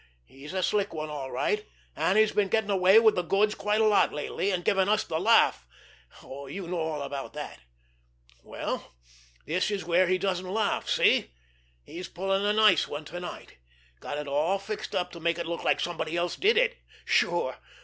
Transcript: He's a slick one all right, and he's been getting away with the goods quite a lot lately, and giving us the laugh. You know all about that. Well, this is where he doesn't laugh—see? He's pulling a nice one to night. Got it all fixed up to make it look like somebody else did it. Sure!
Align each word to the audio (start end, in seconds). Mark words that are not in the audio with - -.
He's 0.25 0.51
a 0.53 0.63
slick 0.63 0.95
one 0.95 1.11
all 1.11 1.29
right, 1.29 1.63
and 1.95 2.17
he's 2.17 2.31
been 2.31 2.47
getting 2.47 2.71
away 2.71 2.97
with 2.97 3.13
the 3.13 3.21
goods 3.21 3.53
quite 3.53 3.81
a 3.81 3.85
lot 3.85 4.11
lately, 4.11 4.49
and 4.49 4.65
giving 4.65 4.89
us 4.89 5.03
the 5.03 5.19
laugh. 5.19 5.67
You 6.23 6.67
know 6.67 6.79
all 6.79 7.03
about 7.03 7.33
that. 7.33 7.59
Well, 8.43 8.95
this 9.45 9.69
is 9.69 9.85
where 9.85 10.07
he 10.07 10.17
doesn't 10.17 10.51
laugh—see? 10.51 11.29
He's 11.83 12.07
pulling 12.07 12.43
a 12.47 12.51
nice 12.53 12.87
one 12.87 13.05
to 13.05 13.19
night. 13.19 13.57
Got 13.99 14.17
it 14.17 14.27
all 14.27 14.57
fixed 14.57 14.95
up 14.95 15.11
to 15.11 15.19
make 15.19 15.37
it 15.37 15.45
look 15.45 15.63
like 15.63 15.79
somebody 15.79 16.17
else 16.17 16.35
did 16.35 16.57
it. 16.57 16.77
Sure! 17.05 17.59